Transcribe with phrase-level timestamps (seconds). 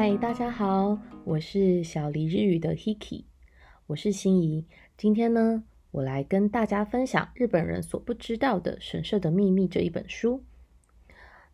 [0.00, 3.24] 嗨，大家好，我是小黎日语的 Hiki，
[3.86, 4.64] 我是心怡。
[4.96, 10.42] 今天呢，我来跟大家分享日本人所不知道的神社的秘密这一本书。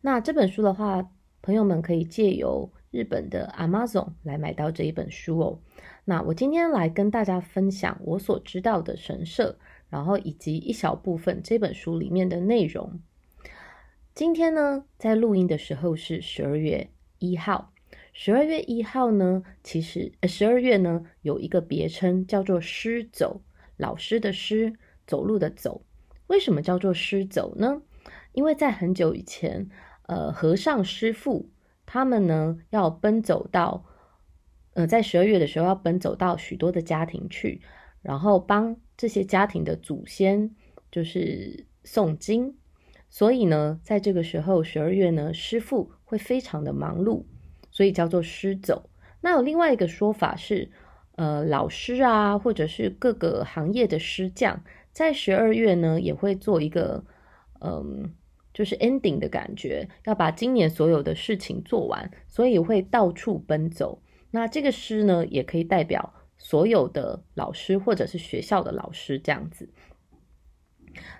[0.01, 1.11] 那这本书的话，
[1.43, 5.59] 朋友们可以借由日本的 Amazon 来买到这一本书哦。
[6.05, 9.57] 那我今天来跟大家分享我所知道的神社，
[9.91, 13.01] 然后以及一小部分这本书里面的内容。
[14.15, 17.73] 今天呢，在录音的时候是十二月一号。
[18.19, 23.43] 十二月一号呢，其实呃，十二月呢有一个别称叫做师走，
[23.77, 24.73] 老师的师，
[25.07, 25.85] 走路的走。
[26.27, 27.83] 为什么叫做师走呢？
[28.33, 29.69] 因为在很久以前，
[30.07, 31.51] 呃，和尚师傅
[31.85, 33.85] 他们呢要奔走到，
[34.73, 37.61] 呃，在十二月的时候要奔走到许多的家庭去，
[38.01, 40.57] 然后帮这些家庭的祖先
[40.91, 42.57] 就是诵经。
[43.11, 47.27] 所以呢，在这个时候，十二月呢，师傅会非常的忙碌。
[47.77, 48.89] 所以叫做师走。
[49.21, 50.71] 那有另外一个说法是，
[51.17, 57.05] 呃，老师啊，或者是各个行业的师匠，在十二月呢，也会做一个，
[57.61, 58.15] 嗯，
[58.55, 64.01] 就是 ending 的感觉，要把今年所有的事情做完，所以会到处奔走。
[64.31, 69.69] 那这个师呢，也可以代表所有的老师或者是学校的老师这样子。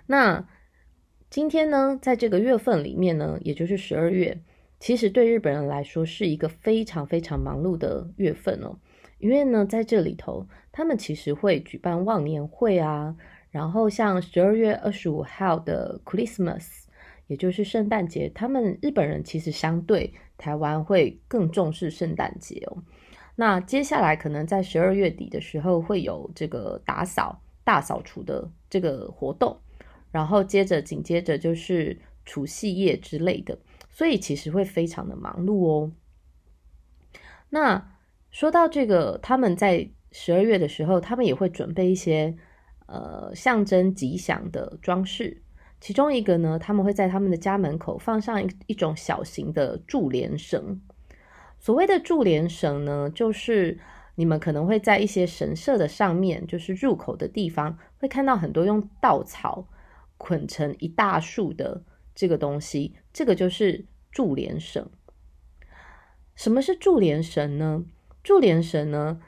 [0.07, 0.47] 那
[1.29, 4.41] 今天呢，在这个月份里面呢，也就是十二月。
[4.79, 8.77] 其实对日本人来说是一个非常非常忙碌的月份哦，
[9.17, 13.15] 因为呢，在这里头，他们其实会举办忘年会啊，
[13.49, 16.65] 然后像十二月二十五号的 Christmas，
[17.25, 22.83] 也就是圣诞节，他们日本人其实相对台湾会更重视圣诞节哦。
[23.35, 29.57] 那接下来可能在十二月底的时候会有这个打扫大扫除的这个活动，
[30.11, 33.57] 然后接着紧接着就是除夕夜之类的。
[33.97, 35.91] 所以其实会非常的忙碌哦。
[37.49, 37.95] 那
[38.29, 42.37] 说到这个，他们在十二月的时候，他们也会准备一些
[42.85, 45.41] 呃象征吉祥的装饰。
[45.81, 50.79] 其中一个呢，他们会在他们的家门口放上一一种小型的柱联绳。
[51.57, 53.79] 所谓的柱联绳呢，就是
[54.13, 59.67] 你们可能会在一些神社的上面，就是入口的地方，会看到很多用稻草
[60.19, 61.81] 捆成一大束的。
[62.17, 64.89] 这个东西，这个就是助连绳。
[66.35, 67.85] 什么是助连绳呢？
[68.23, 69.21] 助连绳呢，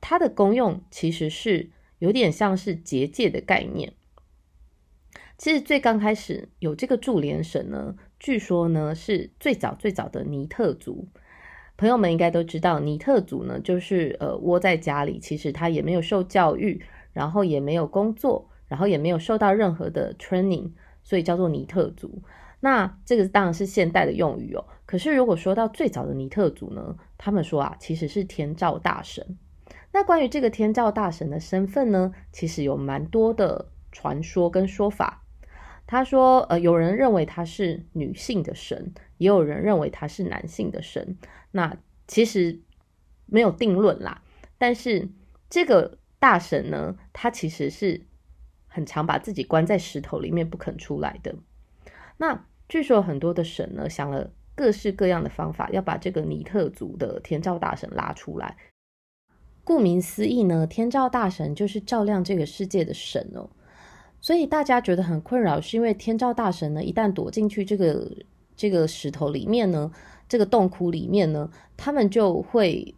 [0.00, 3.94] 它的功用其实是有点像是结界的概念。
[5.36, 11.08] 其实最刚开始有这个助连绳呢，据说呢是最早最早的尼特族。
[11.76, 20.70] 朋友们应该都知道，尼特族呢就是呃窝在家里，其实他也没有受教育，然后也没有工作，然后也没有受到任何的 training。
[21.02, 22.22] 所以叫做尼特族，
[22.60, 24.64] 那这个当然是现代的用语哦。
[24.86, 29.36] 可是如果说到最早的尼特族呢，他们说啊，其实是天照大神。
[29.92, 35.24] 那关于这个天照大神的身份呢，其实有蛮多的传说跟说法。
[35.86, 41.18] 他说，呃，有人认为他是女性的神，也有人认为他是男性的神。
[41.50, 41.76] 那
[42.06, 42.60] 其实
[43.26, 44.22] 没有定论啦。
[44.56, 45.08] 但是
[45.50, 48.06] 这个大神呢，他其实是。
[48.72, 51.34] 很常把自己关在石头里面不肯出来的。
[52.16, 58.56] 那据说很多的神呢想了各式各样的方法，要把这个尼特族的天照大神拉出来。
[59.64, 63.50] 顾名思义呢，天照大神就是照亮这个世界的神哦。
[64.20, 68.10] 所以大家觉得很困扰，是因为天照大神呢一旦躲进去这个
[68.56, 69.90] 这个石头里面呢，
[70.28, 72.94] 这个洞窟里面呢，他们就会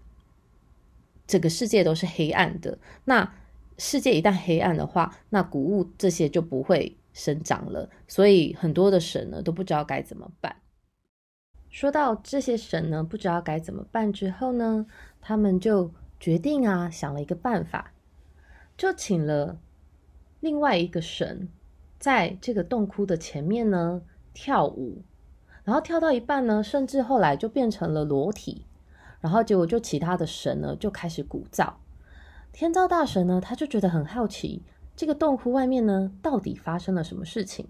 [1.26, 2.78] 整个世界都是黑暗的。
[3.04, 3.32] 那
[3.78, 7.90] 世界一旦黑暗的话，那谷物这些就不会生长了。
[8.06, 10.56] 所以很多的神呢都不知道该怎么办。
[11.70, 14.86] 说到这些神呢不知道该怎么办之后呢，
[15.20, 17.92] 他们就决定啊想了一个办法，
[18.76, 19.58] 就请了
[20.38, 21.48] 另外一个神
[21.98, 24.02] 在这个洞窟的前面呢
[24.32, 25.02] 跳舞，
[25.64, 28.66] 然后跳到一半呢，甚至后来就变成了裸体，
[29.20, 31.72] 然后结果就其他的神呢就开始鼓噪。
[32.54, 34.62] 天照大神呢，他就觉得很好奇，
[34.94, 37.66] 这个洞窟外面呢，到底发生了什么事情？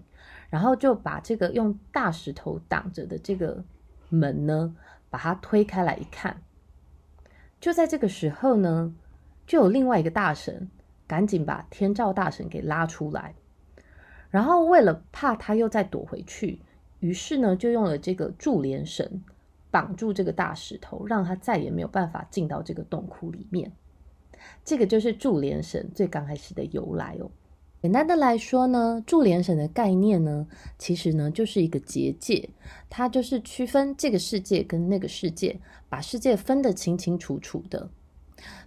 [0.51, 3.65] 然后就把这个用大石头挡着的这个
[4.09, 4.75] 门呢，
[5.09, 6.43] 把它推开来一看，
[7.59, 8.93] 就在这个时候呢，
[9.47, 10.69] 就有另外一个大神
[11.07, 13.33] 赶紧把天照大神给拉出来，
[14.29, 16.61] 然后为了怕他又再躲回去，
[16.99, 19.23] 于是呢，就用了这个柱连绳
[19.71, 23.71] 绑住这个大石头，让他再也没有办法进到这个洞窟里面。
[24.63, 27.31] 这个就是柱连神最刚开始的由来哦。
[27.81, 30.47] 简单的来说呢，柱连神的概念呢，
[30.79, 32.49] 其实呢就是一个结界，
[32.89, 37.89] 它就是区分这个世界跟那个世界，把世界分得清清楚楚的。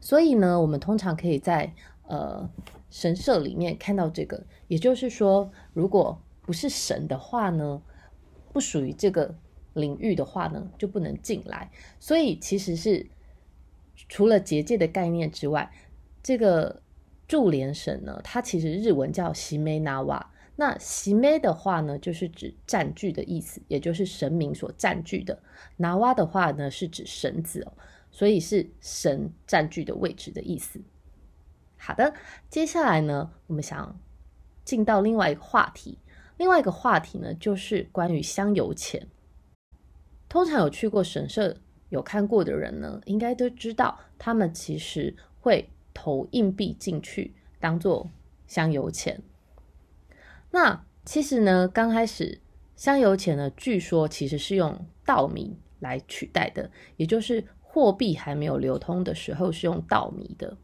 [0.00, 1.74] 所以呢，我们通常可以在
[2.06, 2.48] 呃
[2.90, 7.82] 神社里面看到这个，也就是说，如果不是神的话呢，
[8.52, 9.34] 不属于这个
[9.74, 11.70] 领域的话呢，就不能进来。
[11.98, 13.04] 所以其实是
[14.08, 15.70] 除了结界的概念之外，
[16.22, 16.82] 这个。
[17.28, 20.32] 柱连神呢，它其实日文叫西梅纳瓦。
[20.56, 25.38] 那西梅的话呢，就是指占据的意思，也就是神明所占据的。
[25.76, 27.74] 拿瓦的话呢，是指绳子哦，
[28.10, 30.80] 所以是神占据的位置的意思。
[31.76, 32.14] 好的，
[32.48, 34.00] 接下来呢，我们想
[34.64, 35.98] 进到另外一个话题。
[36.38, 39.06] 另外一个话题呢，就是关于香油钱。
[40.30, 41.58] 通常有去过神社、
[41.88, 45.68] 有看过的人呢，应该都知道，他们其实会。
[46.00, 48.08] 投硬币进去当做
[48.46, 49.20] 香油钱。
[50.52, 52.40] 那其实呢，刚开始
[52.76, 60.56] 香油钱呢，据说其实是用稻米来取代的，也就是货币还没有流通的时候是用稻米的。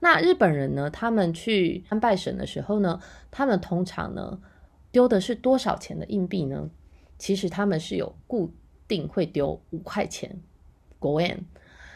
[0.00, 3.00] 那日本人呢，他们去参拜神的时候呢，
[3.30, 4.38] 他们通常呢
[4.90, 6.68] 丢的是多少钱的硬币呢？
[7.16, 8.52] 其实他们是有固
[8.92, 10.40] 定会丢五块钱
[11.00, 11.38] goen，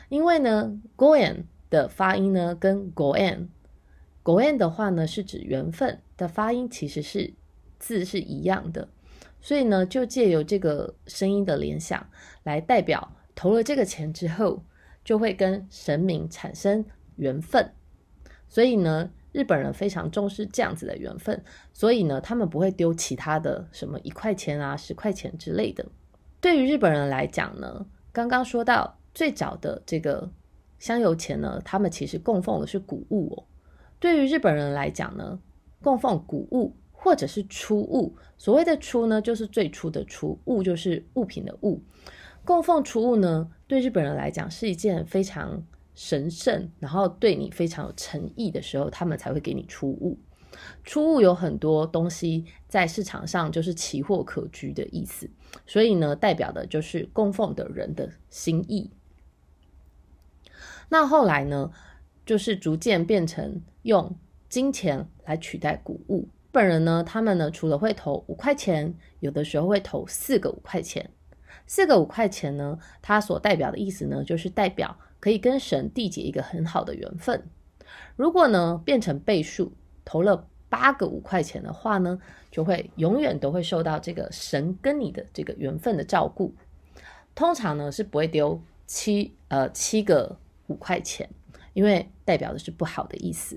[0.08, 1.44] 因为呢 goen。
[1.68, 7.34] 的发音呢，跟 goen，goen 的话呢是指缘分的发音，其实是
[7.80, 8.88] 字是一样的，
[9.40, 12.08] 所以呢就借由这个声音的联想
[12.44, 14.62] 来代表投了这个钱之后
[15.04, 16.84] 就会跟神明产生
[17.16, 17.72] 缘分，
[18.46, 25.84] 所以呢日本人非常重视这样子的缘分，所以呢他们不会丢其他的什么一块钱啊十块钱之类的。
[26.46, 30.30] 对于日本人来讲呢，刚刚说到最早的这个。
[30.78, 33.44] 香油钱呢，他们其实供奉的是谷物哦。
[33.98, 35.40] 对于日本人来讲呢，
[35.82, 41.82] 供奉谷物或者是出物，所谓的出呢，就是最初的出，物就是物品的物。
[42.44, 45.66] 供奉出物呢，对日本人来讲是一件非常
[45.96, 50.16] 神圣，然后对你非常有诚意的时候，他们才会给你出物。
[50.84, 55.28] 初物有很多东西在市场上就是奇货可居的意思，
[55.66, 58.90] 所以呢，代表的就是供奉的人的心意。
[60.88, 61.72] 那后来呢，
[62.24, 64.16] 就是逐渐变成用
[64.48, 66.28] 金钱来取代谷物。
[66.52, 71.10] 本人呢，他们呢，除了会投五块钱，有的时候会投四个五块钱。
[71.66, 77.42] 四个五块钱呢，它所代表的意思呢，就是代表可以跟神缔结一个很好的缘分。
[78.14, 79.72] 如果呢变成倍数，
[80.06, 82.18] 投了八个五块钱的话呢，
[82.50, 86.54] 就会永远都会受到这个神跟你的这个缘分的照顾。
[87.34, 90.38] 通常呢是不会丢七呃七个。
[90.68, 91.30] 五块钱，
[91.74, 93.56] 因为代表的是不好的意思。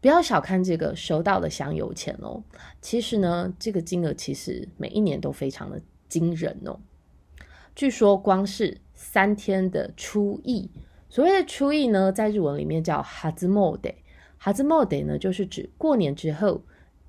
[0.00, 2.42] 不要小看这个收到的香油钱哦，
[2.80, 6.80] 其实呢，这个金额其实每一年都非常的惊人哦。
[7.76, 10.68] 据说光是三天的初一，
[11.08, 13.94] 所谓的初一呢，在日文里面叫哈兹莫德，
[14.44, 16.62] 哈兹莫德呢，就是指过年之后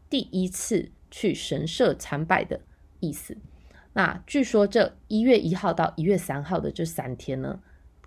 [0.09, 2.61] 第一次去神社参拜的
[3.01, 3.35] 意思。
[3.91, 7.59] 那据说这一月一号到一月三号的这三天呢。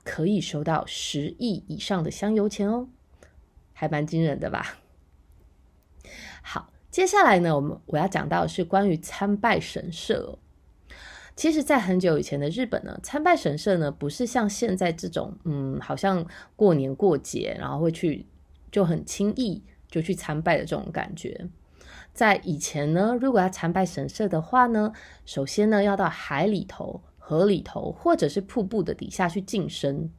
[0.05, 2.89] 可以收到十亿以上的香油钱哦，
[3.75, 4.79] 还蛮惊人的吧？
[6.41, 10.39] 好，接下来呢，我们我要讲到是关于参拜神社。
[11.37, 16.27] 其实，在很久以前的日本呢，参拜神社呢，不是像现在这种，嗯，好像
[16.57, 18.25] 过年过节，然后会去
[18.71, 21.49] 就很轻易就去参拜的这种感觉。
[22.13, 24.93] 在以前呢，如果要参拜神社的话呢，
[25.25, 27.03] 首先呢，要到海里头。
[27.31, 30.11] 河里头，或者是瀑布的底下去净身，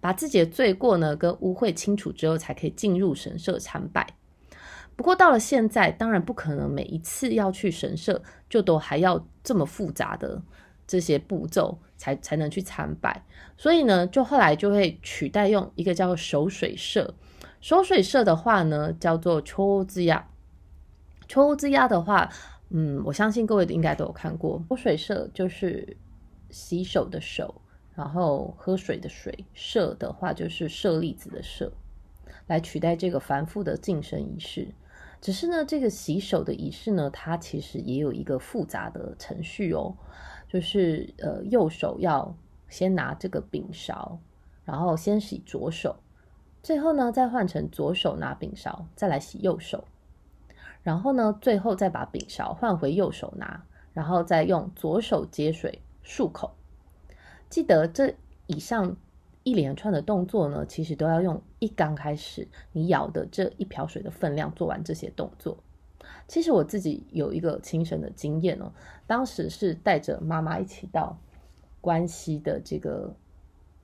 [0.00, 4.04] 把自己的罪过呢跟污秽清除之后，才可以进入神社参拜。
[4.96, 8.20] 不过到了现在，当然不可能每一次要去神社
[8.50, 10.42] 就都还要这么复杂的
[10.88, 13.24] 这些步骤才才能去参拜。
[13.56, 17.14] 所以呢，就后来就会取代用一个叫做守水社。
[17.66, 20.28] 守水社的话呢，叫做秋之鸭。
[21.26, 22.30] 秋之鸭的话，
[22.70, 24.64] 嗯，我相信各位应该都有看过。
[24.68, 25.96] 守水社就是。
[26.48, 27.60] 洗手的手，
[27.96, 31.72] 然后喝水的水，舍的话就是舍利子的舍，
[32.46, 34.68] 来取代这个繁复的净身仪式。
[35.20, 39.96] 只是呢，这个洗手的仪式呢，它其实也有一个复杂的程序哦，
[40.48, 42.32] 就是呃，右手要
[42.68, 44.20] 先拿这个柄勺，
[44.64, 45.96] 然后先洗左手，
[46.66, 49.84] 最后呢再换成左手拿柄勺，再来洗右手，
[50.82, 55.80] 然后呢最后再把柄勺换回右手拿，然后再用左手接水。
[56.04, 56.56] 漱口，
[57.48, 58.16] 记得这
[58.48, 58.96] 以上
[59.44, 65.56] 一连串的动作呢，其实都要用一刚开始你舀的这一瓢水的分量做完这些动作。
[66.26, 68.72] 其实我自己有一个亲身的经验哦，
[69.06, 71.16] 当时是带着妈妈一起到
[71.80, 73.14] 关西的这个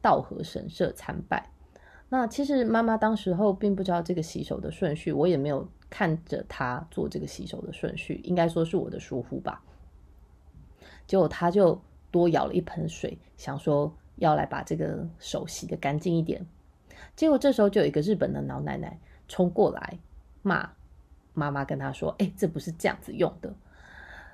[0.01, 1.49] 道和神社参拜。
[2.12, 9.62] 那其实妈妈当时候并不知道这个洗手的顺序，我也没有看着她做这个洗手的顺序，应该说是我的疏忽吧。
[11.07, 16.45] 结果她就多舀了一盆水，想说要来把这个手洗的干净一点。
[17.16, 19.99] 结果这时候就有一个日本的老奶奶冲过来
[20.42, 20.69] 骂。
[21.33, 23.54] 妈妈跟她说：“哎，这不是这样子用的。”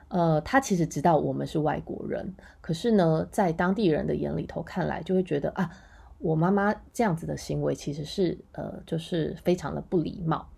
[0.09, 5.71] 呃，他其实知道我们是外国人，可是呢，在当地人的眼里头看来，就会觉得啊，
[6.19, 10.49] 我妈妈这样子的行为其实是呃，就是非常的不礼貌。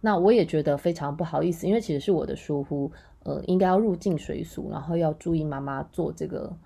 [0.00, 2.90] 那我也觉得非常不好意思，因为其实是我的疏忽，
[3.24, 6.56] 呃，应该要入境水俗，然后要注意妈妈做这个。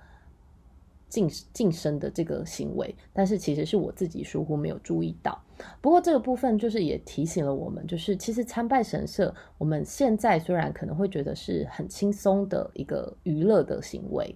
[1.10, 5.36] 晋晋升的这个行为，但是其实是我自己疏忽没有注意到。
[5.80, 14.32] 不过这个部分就是也提醒了我们，就是其实参拜神社，我们现在虽然可能会觉得是很轻松的一个娱乐的行为，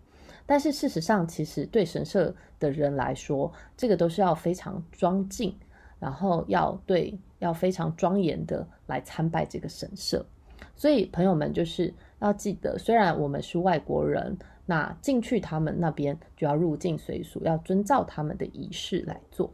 [0.47, 5.57] 但是事实上，其实对神社的人来说，这个都是要非常庄敬，
[5.99, 10.25] 然后要对要非常庄严的来参拜这个神社。
[10.75, 14.37] 所以朋友们就是要记得，虽然我们是外国人。
[14.67, 19.53] 那进去他们那边就要入境随俗，要遵照他们的仪式来做。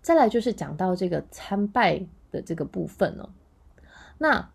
[0.00, 3.34] 再来就是讲到这个参拜的这个部分了。
[4.16, 4.48] 那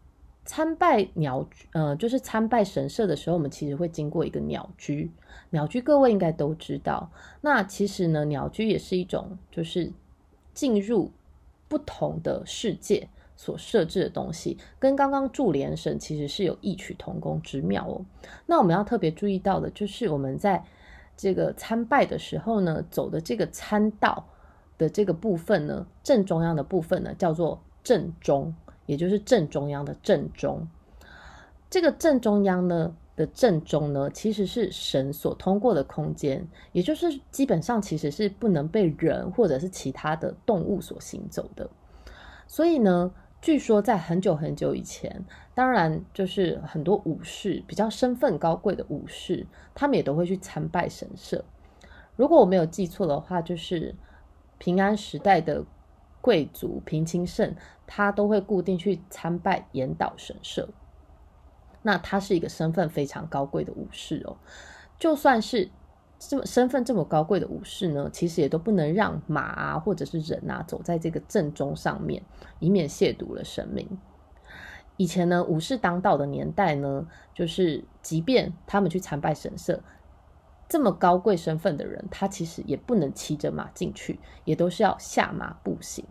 [0.48, 5.12] 参拜鸟呃，就是参拜神社的时候，我们其实会经过一个鸟居。
[5.52, 7.12] 鸟居各位应该都知道。
[7.42, 9.94] 那其实呢，鸟居也是一种，就是
[10.56, 11.12] 进入
[11.68, 13.08] 不同的世界。
[13.40, 18.04] 所设置的东西跟刚刚祝联神其实是有异曲同工之妙哦。
[18.48, 20.66] 那我们要特别注意到的，就是我们在
[21.16, 24.28] 这个参拜的时候呢，走的这个参道
[24.80, 28.56] 的这个部分呢，正中央的部分呢，叫做正中，
[28.88, 30.68] 也就是正中央的正中。
[31.70, 41.70] 这个正中央呢的正中呢，其实是神所通过的空间，也就是基本上其实是不能被人或者是其他的动物所行走的。
[42.48, 43.14] 所以呢。
[43.40, 51.46] 据说在很久很久以前，当然就是很多武士比较身份高贵的武士，他们也都会去参拜神社。
[52.16, 53.94] 如果我没有记错的话，就是
[54.58, 55.64] 平安时代的
[56.28, 57.56] 贵族平清盛，
[57.86, 60.68] 他都会固定去参拜岩岛神社。
[61.84, 64.36] 那他是一个身份非常高贵的武士哦，
[65.00, 65.70] 就算是。
[66.20, 72.24] 这么身份这么高贵的武士呢，其实也都不能让马啊或者是人啊走在这个正中上面，
[72.58, 73.88] 以免亵渎了神明。
[74.96, 79.80] 以前呢，武士当道的年代呢，就是即便他们去参拜神社，
[80.70, 86.06] 这么高贵身份的人，他其实也不能骑着马进去，也都是要下马步行。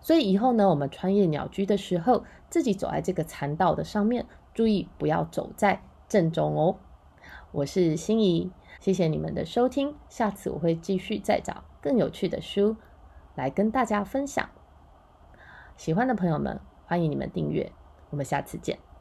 [0.00, 6.76] 所以以后呢，我们穿越鸟居的时候，自己走在这个残道的上面，注意不要走在正中哦。
[7.52, 8.52] 我是心仪。
[8.80, 12.76] 谢谢你们的收听，下次我会继续再找更有趣的书
[13.34, 14.50] 来跟大家分享。
[15.76, 17.72] 喜欢的朋友们，欢迎你们订阅，
[18.10, 18.93] 我们下次见。